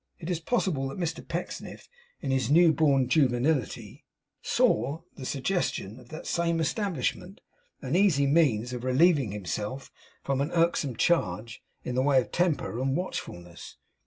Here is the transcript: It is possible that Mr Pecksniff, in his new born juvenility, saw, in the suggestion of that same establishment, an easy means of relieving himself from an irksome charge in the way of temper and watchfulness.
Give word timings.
It 0.17 0.31
is 0.31 0.39
possible 0.39 0.87
that 0.87 0.97
Mr 0.97 1.21
Pecksniff, 1.23 1.87
in 2.21 2.31
his 2.31 2.49
new 2.49 2.73
born 2.73 3.07
juvenility, 3.07 4.03
saw, 4.41 5.01
in 5.15 5.21
the 5.21 5.27
suggestion 5.27 5.99
of 5.99 6.09
that 6.09 6.25
same 6.25 6.59
establishment, 6.59 7.39
an 7.83 7.95
easy 7.95 8.25
means 8.25 8.73
of 8.73 8.83
relieving 8.83 9.31
himself 9.31 9.91
from 10.23 10.41
an 10.41 10.51
irksome 10.53 10.95
charge 10.95 11.61
in 11.83 11.93
the 11.93 12.01
way 12.01 12.19
of 12.19 12.31
temper 12.31 12.79
and 12.81 12.97
watchfulness. 12.97 13.77